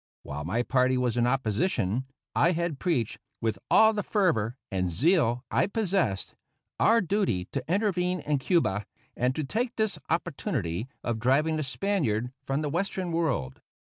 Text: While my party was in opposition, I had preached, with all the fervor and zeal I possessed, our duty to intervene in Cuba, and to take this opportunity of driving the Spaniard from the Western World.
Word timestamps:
While 0.23 0.45
my 0.45 0.63
party 0.63 0.97
was 0.97 1.15
in 1.15 1.27
opposition, 1.27 2.05
I 2.35 2.53
had 2.53 2.79
preached, 2.79 3.19
with 3.39 3.59
all 3.69 3.93
the 3.93 4.01
fervor 4.01 4.55
and 4.71 4.89
zeal 4.89 5.43
I 5.51 5.67
possessed, 5.67 6.33
our 6.79 7.01
duty 7.01 7.45
to 7.51 7.63
intervene 7.71 8.19
in 8.21 8.39
Cuba, 8.39 8.87
and 9.15 9.35
to 9.35 9.43
take 9.43 9.75
this 9.75 9.99
opportunity 10.09 10.87
of 11.03 11.19
driving 11.19 11.55
the 11.57 11.61
Spaniard 11.61 12.31
from 12.43 12.63
the 12.63 12.69
Western 12.69 13.11
World. 13.11 13.61